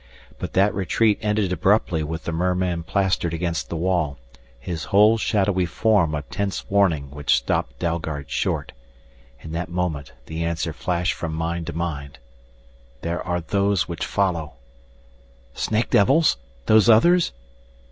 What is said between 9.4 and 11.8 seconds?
In that moment the answer flashed from mind to